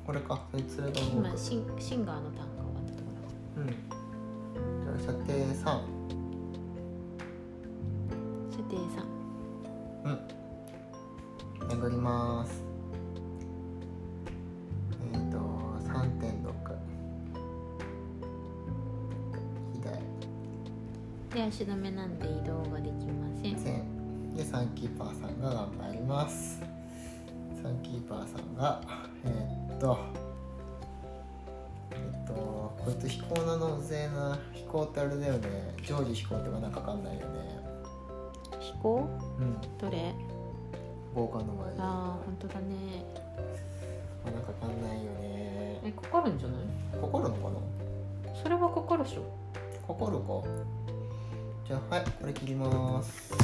[0.05, 0.45] これか。
[0.51, 0.99] そいつが動く。
[0.99, 2.93] 今シンシンガーのターンが終わった。
[2.93, 3.09] とこ
[3.57, 3.67] うん。
[3.67, 5.81] じゃあ射程3ろ
[8.51, 10.34] 設定3
[11.85, 12.63] 殴ります。
[15.13, 15.37] えっ、ー、と
[15.87, 16.75] 3.6
[19.73, 21.35] 左。
[21.35, 23.59] で足止めなんで移動ができません。
[23.59, 26.59] 線でサンキーパーさんが頑張ります。
[27.61, 28.81] サンキーパーさんが
[29.23, 29.99] えーっと
[31.91, 35.75] えっとこいつ飛行なのうぜえな飛行ってあれだよね。
[35.85, 37.59] 常時飛行って罠かかんないよね。
[38.59, 39.07] 飛行？
[39.37, 39.61] うん。
[39.77, 40.34] どれ？
[41.15, 43.05] 防寒の前にああ本当だね。
[44.25, 45.79] 罠かかんないよね。
[45.85, 46.57] えかかるんじゃない？
[47.01, 47.55] かかるのかな？
[48.43, 49.21] それはかかるでしょ。
[49.87, 50.43] かかるか。
[51.67, 53.33] じゃあはいこれ切ります。
[53.33, 53.37] 1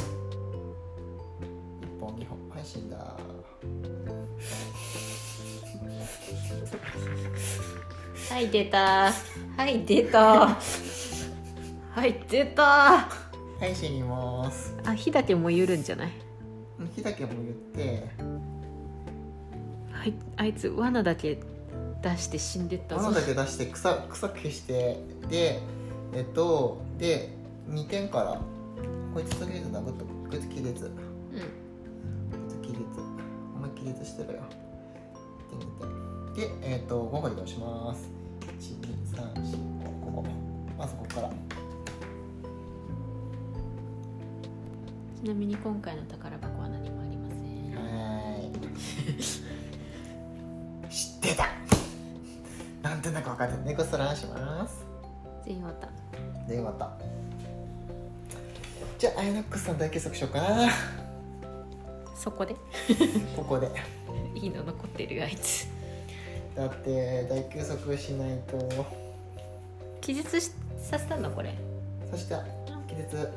[2.00, 3.16] 本2本はい死んだ。
[8.30, 9.10] はい出た。
[9.56, 10.58] はい出た。
[11.94, 12.62] はい出た。
[12.62, 13.08] は
[13.66, 14.74] い死にます。
[14.84, 16.12] あ火だけもゆるんじゃない？
[16.80, 18.08] うん火だけも言って
[19.92, 21.38] はいあいつ罠だけ
[22.02, 23.02] 出して死んでったぞ。
[23.02, 24.98] 物だけ出して草草消して
[25.28, 25.60] で
[26.14, 27.36] えっとで
[27.68, 28.40] 2点から
[29.14, 30.90] こいつとりあえず殴っとくこいつ気絶こ
[31.32, 31.42] うんい
[32.48, 32.80] つ気絶
[33.56, 34.42] お前気絶してるよ。
[35.50, 35.68] で2
[36.34, 38.08] 点でえっと5個移動します。
[38.58, 40.24] 12345ここ。
[40.78, 41.30] まずここから
[45.22, 47.40] ちなみに今回の宝箱は何もありません。
[47.76, 48.48] はー
[49.20, 49.22] い。
[50.90, 51.46] 知ってた。
[52.82, 54.84] なんとなく分かってた猫スランします。
[55.46, 55.88] 全員終わった。
[56.52, 56.90] でまた。
[58.98, 60.72] じゃあアイノックスさん大結束しようかな。
[62.16, 62.56] そこで？
[63.36, 63.70] ここで。
[64.34, 65.68] いいの残ってるよあいつ。
[66.56, 68.84] だって大休息しないと。
[70.00, 70.50] 気絶し
[70.82, 71.54] させたんだこれ。
[72.10, 72.34] そして
[72.88, 73.28] 気絶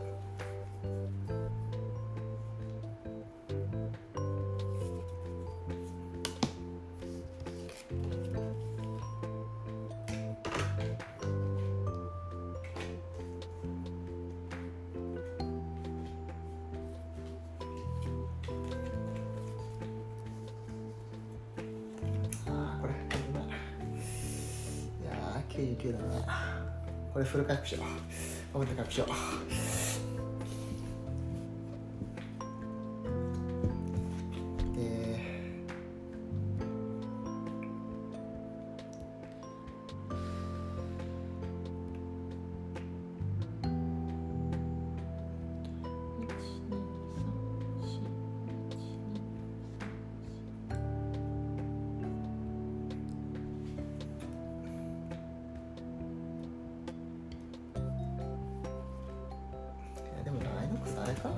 [61.25, 61.31] か？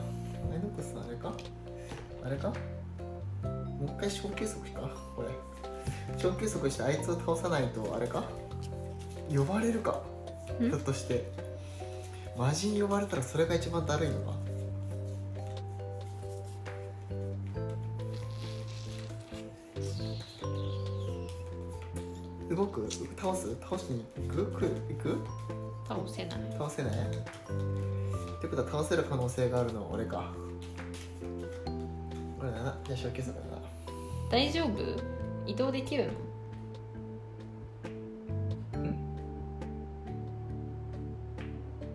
[0.52, 1.34] アイノックスあれか？
[2.24, 2.50] あれか？
[2.50, 2.56] も
[3.82, 4.90] う一回小休息か？
[5.16, 5.30] これ。
[6.18, 8.24] 小休息してあいつを倒さないとあれか？
[9.30, 10.02] 呼ばれるか？
[10.60, 10.66] ん？
[10.70, 11.32] ひょっとして。
[12.38, 14.34] 魔人呼ばれたらそれが一番だるいのか？
[22.50, 22.88] 動く？
[23.18, 23.56] 倒す？
[23.62, 24.52] 倒しに行く？
[24.90, 25.18] 行く？
[25.88, 26.40] 倒せない。
[26.54, 26.94] 倒せない？
[28.38, 30.32] ってことは倒せる可能性があるのは俺か。
[32.40, 32.78] 俺だな。
[32.86, 33.40] じゃあ小休息だな。
[34.30, 34.72] 大丈夫？
[35.46, 36.10] 移動できる
[38.76, 38.80] の？
[38.84, 38.96] ん。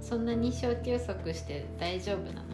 [0.00, 2.52] そんなに小休息して大丈夫なの？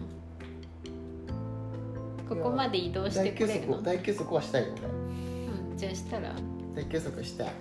[2.29, 3.77] ここまで移動してくれるの？
[3.77, 4.75] 息大休息はしたいよ
[5.71, 6.35] うんじゃあしたら？
[6.75, 7.53] 俺大休息したい。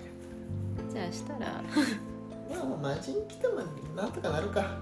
[0.92, 1.62] じゃあしたら？
[2.54, 3.60] まあまあマジに来ても
[3.96, 4.78] なんとかなるか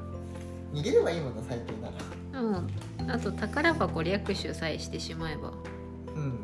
[0.77, 1.89] 逃げればいいもんな最低な。
[1.89, 2.51] らう
[3.07, 3.11] ん。
[3.11, 5.53] あと宝箱略取さえしてしまえば。
[6.14, 6.39] うん。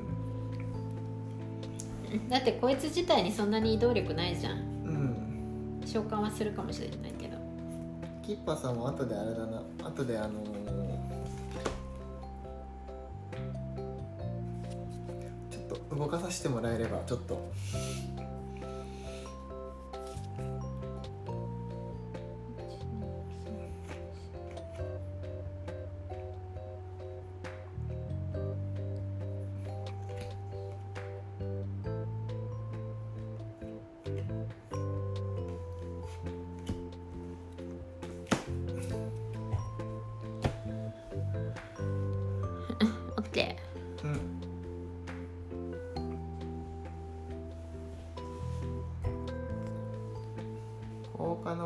[2.30, 4.58] だってこいつ自体にそんなに移動力ないじゃん。
[4.58, 5.82] うん。
[5.84, 7.36] 召喚はするかもしれないけど。
[8.26, 9.62] キッパさんも後であれだな。
[9.84, 10.62] 後であのー
[15.50, 17.52] ちょっと動かさせてもらえればちょっと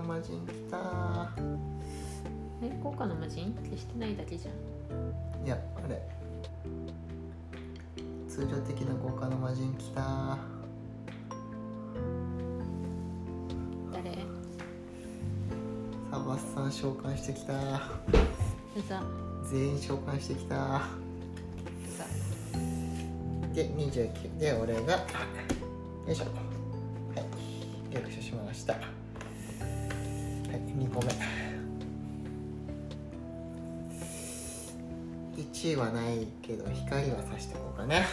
[0.06, 1.58] 魔人来たー
[2.62, 4.54] え効果の魔人消してないだけじゃん。
[5.44, 6.00] いやあれ。
[8.28, 10.38] 通常的な豪華の魔人来た。
[13.92, 14.24] 誰？
[16.10, 17.52] サバスさん召喚してきた。
[19.50, 20.76] 全員召喚してきた。
[20.76, 20.80] う
[21.98, 22.04] ざ
[23.54, 24.92] で29で俺が。
[24.94, 25.02] よ
[26.08, 26.24] いしょ。
[26.24, 27.94] はい。
[27.94, 28.74] 略取しました
[30.96, 31.10] ごめん。
[35.36, 38.06] 1位はないけど光はさしておこうかね。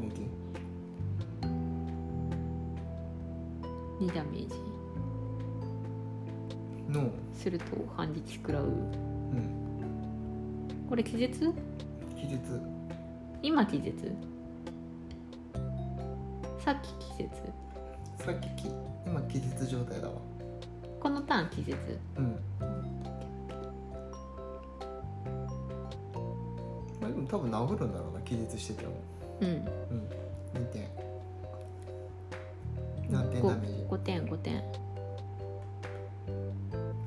[0.00, 0.24] うん入るでしょ反撃
[4.00, 4.54] 2ダメージ。
[6.88, 7.64] のすると
[7.96, 8.64] 反撃食らう。
[8.64, 8.92] うん。
[10.88, 11.52] これ気絶
[12.16, 12.60] 気絶
[13.42, 14.12] 今気絶
[16.58, 17.30] さっき気絶
[18.18, 18.68] さっきき
[19.06, 20.14] 今気絶状態だわ。
[21.00, 21.78] このターン気絶
[22.16, 22.36] うん。
[27.00, 28.92] まあでも多分殴るんだろうな気絶してても
[29.40, 29.48] うん。
[29.48, 30.08] うん。
[30.54, 30.88] 2点
[33.10, 34.62] 何点ダメージ5点5点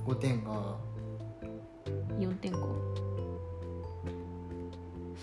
[0.05, 0.77] 5点が
[2.19, 2.57] 4点か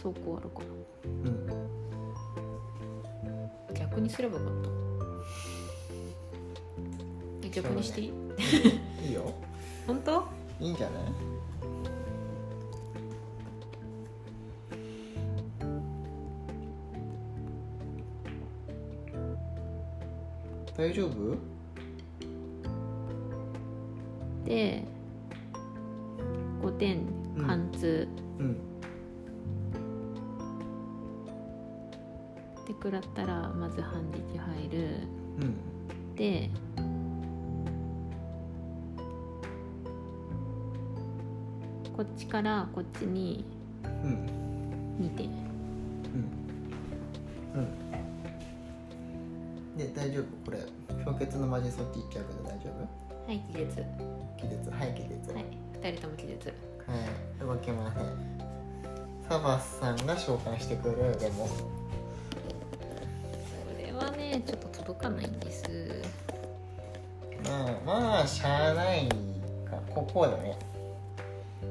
[0.02, 0.66] 走行あるから
[1.06, 1.46] うん。
[3.74, 4.68] 逆にすればよかった
[7.42, 8.08] えケチャップにしていい、
[9.08, 9.32] いいよ
[9.86, 10.24] 本当
[10.60, 10.76] いいん。
[10.76, 11.02] じゃない
[20.80, 21.36] 大丈夫？
[24.46, 24.82] で
[26.62, 27.02] 5点
[27.36, 27.46] うん。
[27.46, 28.08] 貫通、
[28.38, 28.54] うん。
[28.54, 28.60] で
[32.68, 34.86] 食らったらまず半日入る。
[35.42, 36.14] うん。
[36.16, 36.48] で
[41.94, 43.44] こっちからこっちに
[43.84, 44.26] うん。
[44.98, 45.39] 2点
[51.82, 52.88] っち行っちゃうけど大丈夫？
[53.26, 53.84] はい気絶
[54.36, 54.70] 気絶？
[54.70, 55.44] はい気絶はい
[55.80, 56.54] 2人とも気絶は
[56.96, 56.98] い、
[57.44, 58.04] 動けません。
[59.28, 61.46] サバスさんが召喚してくる、でも。
[61.46, 61.52] そ
[63.80, 66.02] れはねちょっと届かないんです
[67.44, 69.14] まあ、まあ、しゃあないか。
[69.94, 70.58] ここだね。
[71.62, 71.68] そ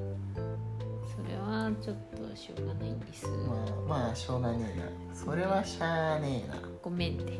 [1.29, 3.65] れはちょっとしょうがないんですま
[3.97, 4.85] あ、まあ、しょうがねえな。
[5.13, 6.55] それはしゃあねえな。
[6.81, 7.37] ごめんって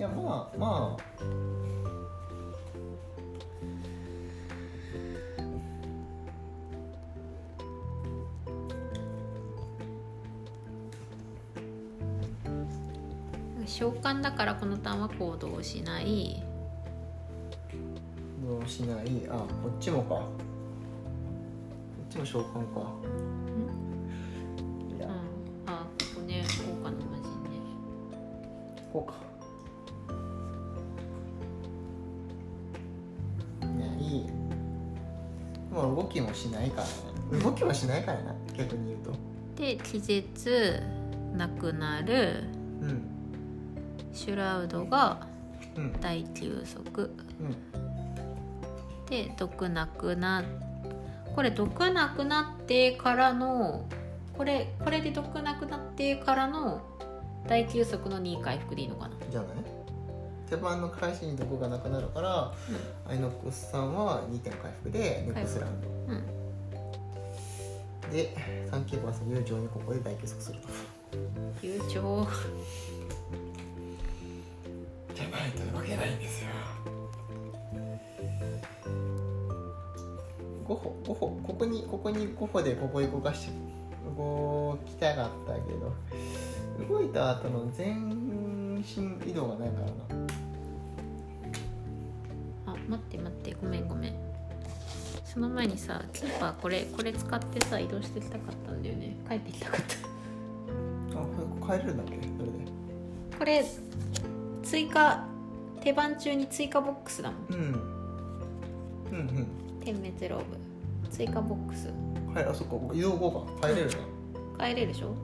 [0.00, 1.02] いや、まあ、まあ。
[13.66, 16.42] 召喚だからこのターンは行動しない
[18.42, 19.28] どうしない。
[19.28, 20.14] あ、こっちもか。
[20.14, 20.24] こ
[22.08, 22.58] っちも召喚か。
[23.04, 23.06] う
[24.96, 25.02] ん
[25.66, 27.50] あここね効果の魔人ね
[28.94, 29.29] こうか。
[36.10, 36.86] きもしないから
[37.38, 37.42] ね。
[37.42, 39.12] 動きもしないからな、逆に言うと。
[39.56, 40.82] で気絶
[41.34, 42.44] なくなる
[42.82, 43.02] うん。
[44.12, 45.26] シュラウドが
[45.76, 45.92] うん。
[46.00, 47.56] 大休息うん。
[49.08, 50.44] で毒なくな
[51.34, 53.86] これ毒なくなってからの
[54.36, 56.80] これこれで毒なくなってからの
[57.46, 59.50] 大休息の2回復でいいのかなじゃない？
[60.48, 62.52] 手番の開始に毒がなくなるから、
[63.08, 68.10] アイノックスさんは2点回復でネクスラウンド、うん。
[68.10, 68.34] で
[68.70, 70.68] 三景バス友情にここで大結束すると。
[71.62, 72.26] 友情。
[75.14, 76.50] じゃないと動けないんですよ。
[80.66, 83.52] 5歩5歩ここにここに5歩でここに動かして
[84.16, 85.92] 動きたかったけど
[86.88, 87.94] 動いた後の前
[88.84, 89.92] 進移動がないからな。
[92.66, 94.29] あ待って待ってごめんごめん
[95.32, 99.16] その前にさキーパーこれこれ使ってさ移動してきたかったんだよね。
[99.28, 99.80] 帰ってきたかっ
[101.12, 101.20] た。
[101.20, 102.14] あこれ帰れるんだっけ？
[102.36, 102.58] それで。
[103.38, 103.64] これ
[104.64, 105.24] 追加
[105.80, 107.54] 手番中に追加ボックスだもん。
[107.54, 107.60] うん。
[109.12, 109.46] うん
[109.80, 110.44] 点滅ローブ。
[111.10, 111.88] 追加ボックス。
[111.88, 112.74] うんはいあそっか。
[112.92, 113.68] 移動後か。
[113.68, 113.90] 帰れる
[114.58, 115.10] な帰れるでしょ？
[115.10, 115.14] うん。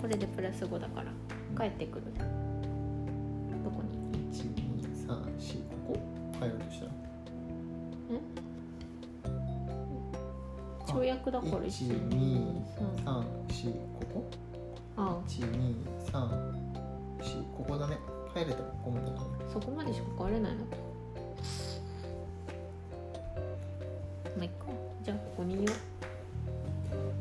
[0.00, 1.06] これでプラス5だから。
[1.58, 2.02] 帰ってくる。
[3.64, 3.96] どこに
[4.36, 5.08] ？1234
[5.86, 5.98] ここ
[6.34, 6.92] 帰ろうとしたら？
[10.96, 12.24] 跳躍だから1234
[13.04, 13.12] こ
[14.14, 14.24] こ
[14.96, 17.98] あ1234ここだね。
[18.32, 19.18] 帰れたここまでだね
[19.52, 20.76] そこまでしか帰れないのか。
[24.36, 24.66] まあいっか。
[25.04, 25.72] じゃあここにいよ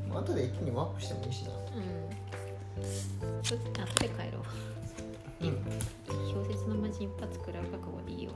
[0.09, 1.49] まあ後で一気にワープしてもいいしな。
[1.51, 1.84] ううん
[3.39, 3.57] 後
[3.99, 4.39] で帰ろ
[5.41, 5.47] う。
[5.47, 5.51] うん。
[6.34, 8.32] 小説の魔人一発食らう覚悟でいいよ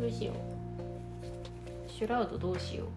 [0.00, 0.36] どうしよう。
[1.90, 2.88] シュラウドどうしよう。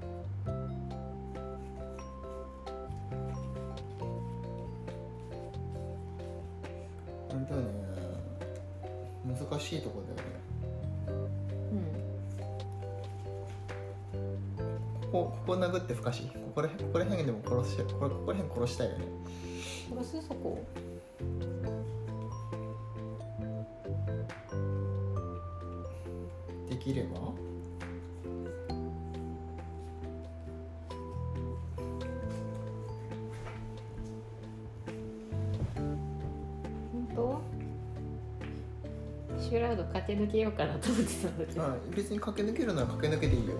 [7.29, 7.61] 本当ね
[9.25, 10.23] 難しいとこだよね。
[11.71, 11.75] う
[15.05, 15.11] ん。
[15.11, 19.05] ここここ殴って不可視ここら辺ここら辺でも殺しこれここら辺殺したいよね。
[19.89, 20.27] 殺す？
[20.27, 20.57] そこ
[26.88, 27.19] きれば。
[36.93, 37.41] 本当？
[39.38, 41.63] シュラウド駆け抜けようかなと思ってたんだけど。
[41.63, 43.55] あ別に駆け抜けるなら駆け抜けていいよ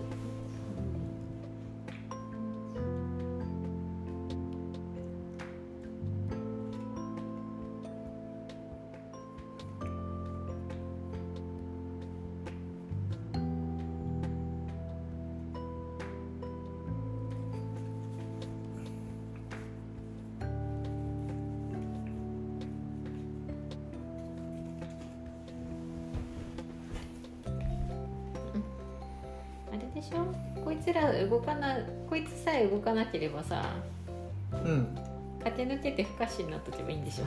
[37.18, 37.26] でし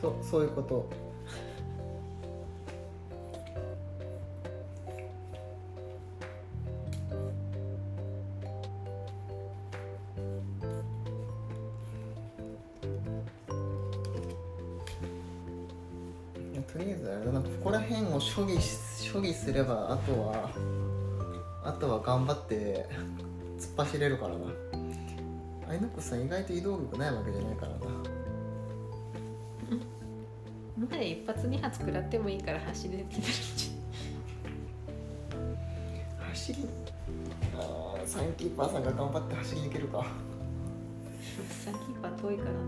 [0.00, 0.88] そうそういうこと。
[16.72, 18.58] とりあえずあれだなここら辺を処理
[19.10, 20.50] 処理すればあとは
[21.64, 22.86] あとは頑張って
[23.58, 24.44] 突っ走れるからな。
[25.68, 27.78] アイノックさん意外と移動力ないわけじゃないからな。
[30.76, 33.72] もはや一発二発食らってもいいから走れてるんじ
[36.30, 36.68] 走り
[37.58, 40.06] あーサンキーパーさんが頑張って走り抜けるか。
[41.64, 42.64] サンキーパー遠いからな、ね、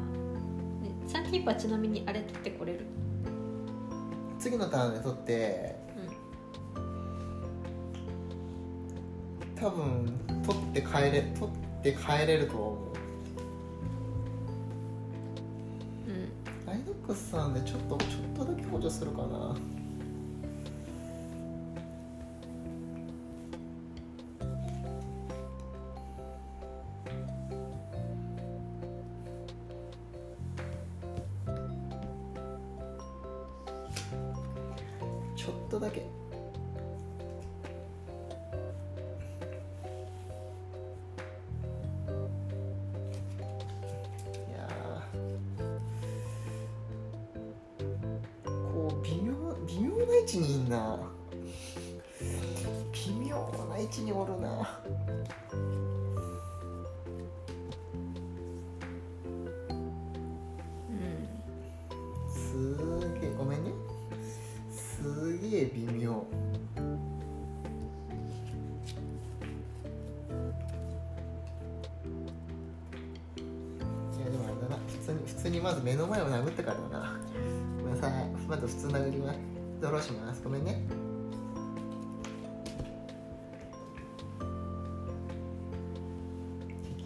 [1.06, 2.86] サンキーパーちなみにあれ取ってこれる？
[4.38, 5.76] 次のターンで取って
[9.56, 12.94] 多分取って帰れ取って帰れるとは思う
[17.08, 19.56] ックスさんでちょっとちょっとだけ補助するかな。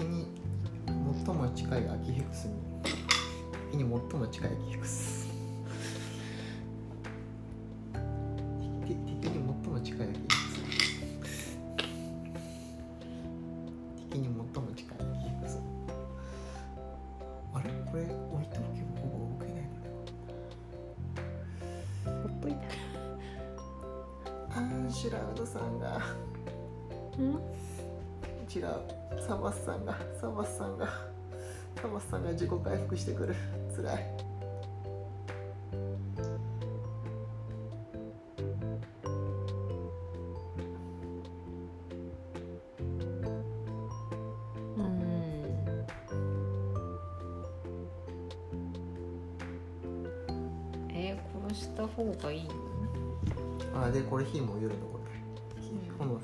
[0.02, 0.26] に
[1.24, 2.48] 最も近いアキヘクス
[3.72, 5.31] にに最も近いアキヘクス。
[32.92, 33.34] 復してくる。
[33.74, 34.06] つらい。
[44.76, 45.86] うん。
[50.94, 52.52] えー、殺した方がいいの？
[53.74, 54.86] あでこれ火もゆるの？
[54.86, 55.62] これ。
[55.62, 56.20] 火この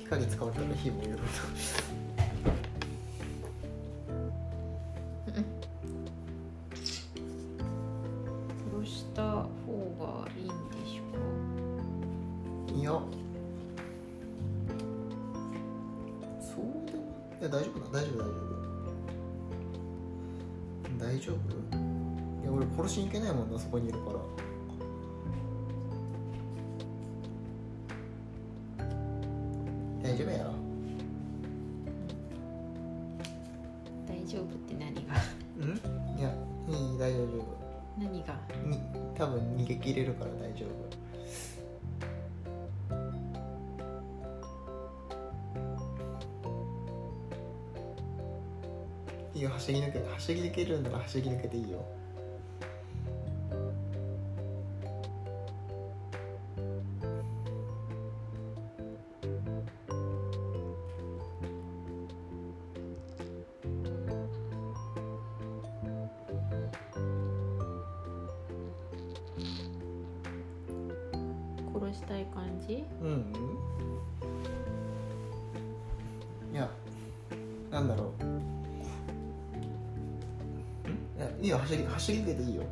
[0.00, 1.22] 光使われたら火もゆるの
[39.74, 41.02] 受け入れるから大丈夫。
[49.34, 51.84] いいよ走り抜け走り抜けるんなら走り抜けていいよ
[82.02, 82.62] 走り抜けていいよ。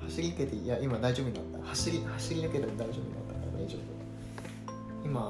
[0.00, 1.68] 走り抜けていや今大丈夫になった。
[1.68, 3.80] 走り走り抜けても大丈夫になったから大丈夫。
[5.04, 5.24] 今あ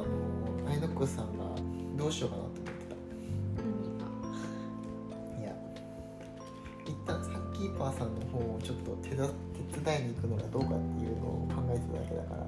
[0.67, 1.45] のアイノックさんが
[1.97, 2.71] どうしようかなと思って
[5.35, 5.43] た。
[5.43, 5.53] いや
[6.87, 9.29] 一旦サンキーパーさんの方をちょっと手伝
[9.75, 12.47] 手伝いに行くのがどうかっていうのを考えてただけだから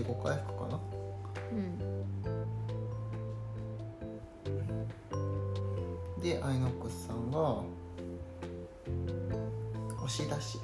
[0.00, 0.80] 自己回復かな？
[1.52, 1.78] うん。
[6.22, 7.62] でアイノックスさんが
[9.96, 10.58] 押し出し。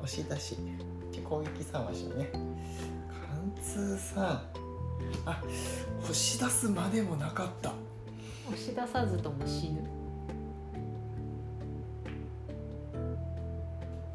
[0.00, 0.56] 押し出し。
[1.10, 2.30] で攻撃3はしね。
[2.32, 4.20] 貫通3
[5.26, 5.42] あ
[6.00, 7.72] 押し出すまでもなかった。
[8.46, 9.82] 押し出さずとも死ぬ。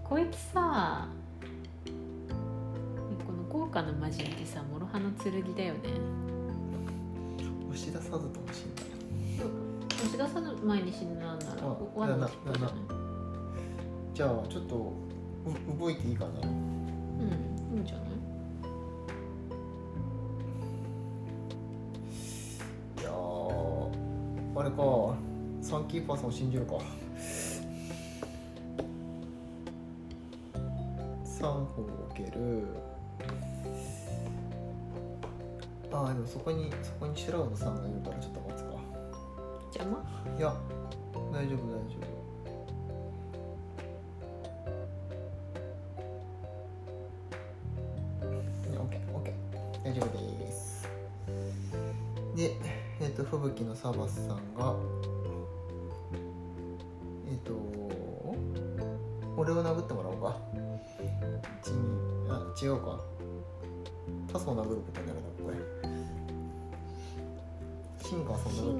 [0.05, 0.37] こいつ
[3.53, 5.79] さこの魔人ってさ諸刃の剣だよね。
[7.69, 8.81] 押し出さずとも死んだ
[9.89, 12.73] 押し出さぬ前に死ぬなんならあ罠の尻尾じゃない。
[14.13, 14.93] じゃあちょっと
[15.75, 16.31] う動いていいかな。
[16.41, 16.47] うん
[17.75, 18.05] いいんじゃない？
[23.01, 25.15] いやーあれか。
[25.61, 26.73] サンキーパーさんを信じるか。
[31.25, 32.67] 3本置ける
[36.13, 38.73] でもそこにそこにシュラウドさんがいるからちょっと待つか。
[39.73, 40.03] 邪魔？
[40.37, 40.55] いや
[41.31, 42.13] 大丈夫大丈夫。
[48.79, 49.83] オッケーオッケー。
[49.83, 50.87] 大丈夫です。
[52.35, 52.51] で
[53.01, 54.72] えっ、と吹雪のサバスさんが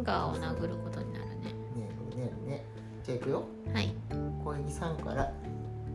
[0.03, 1.35] ガーを殴ることになるね。
[1.35, 2.65] ねえねえね。
[3.03, 3.45] じゃあいくよ。
[3.73, 3.93] はい。
[4.43, 5.31] 攻撃3から。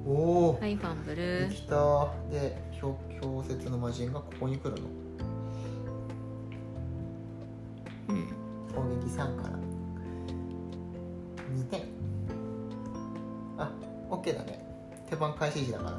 [0.06, 4.88] おお、はいファンブでルきたで氷氷雪の魔人がここに来るの。
[8.08, 8.26] うん。
[8.74, 9.58] 攻撃3から。
[11.54, 11.82] 2点。
[13.58, 13.70] あ
[14.08, 14.64] オッケーだね。
[15.10, 15.90] 手番開始時だから。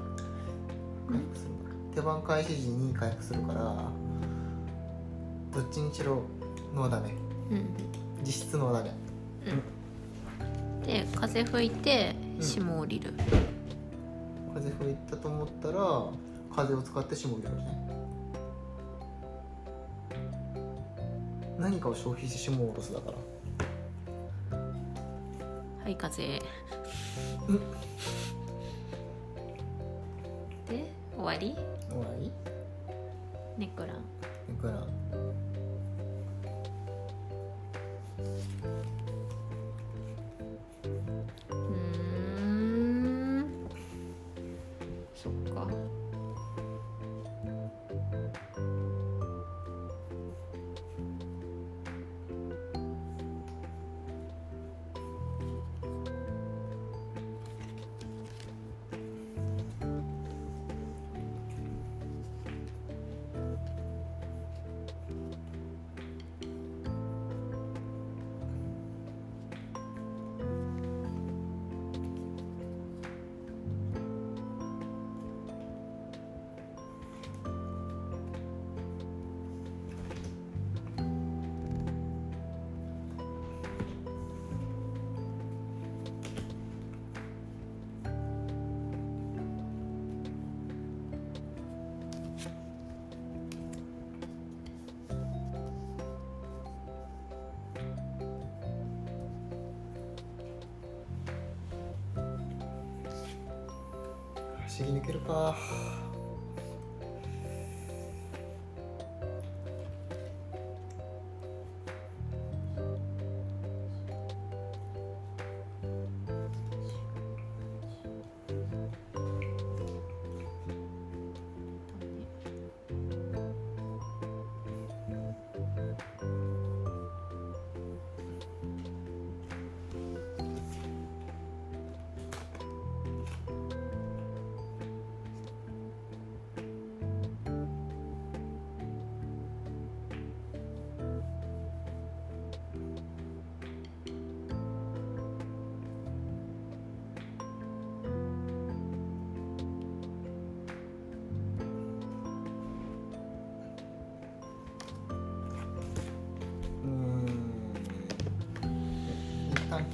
[1.08, 1.64] 回復するのか。
[1.94, 3.92] 手番開始時に回復するから
[5.52, 6.24] どっちにしろ
[6.74, 7.14] ノーダメ。
[7.52, 8.92] うん実質ノーダメ
[10.86, 12.44] で風吹いてうん。
[12.44, 13.14] 霜降りる、
[14.54, 16.06] 風吹いたと思ったら
[16.56, 17.80] 風を使って霜降りるね。
[21.58, 23.18] 何かを消費して霜を落とすだから。
[25.84, 26.24] はい風。
[26.24, 27.60] うん。
[30.68, 30.86] で
[31.18, 31.56] 終わり？
[31.90, 32.32] 終わり？
[33.58, 33.90] ネクラン。
[34.50, 34.88] いくらう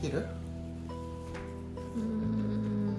[0.06, 0.26] きる？
[1.96, 2.96] うん。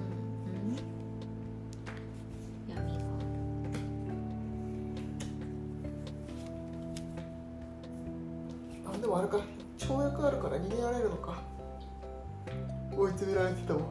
[2.68, 2.98] 闇が
[8.92, 9.38] あでもあれか
[9.78, 11.42] 跳躍あるから逃げられるのか
[12.96, 13.85] 追い詰められてたもん。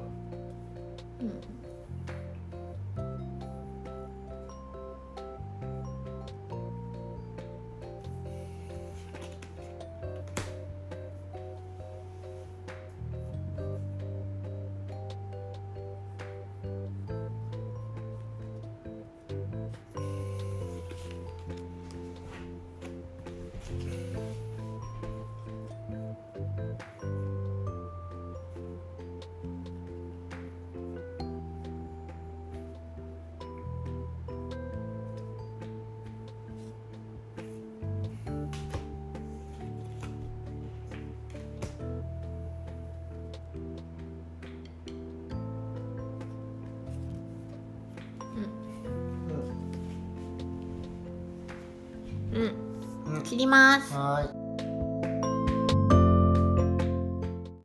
[53.36, 53.94] 切ります。
[53.94, 54.05] は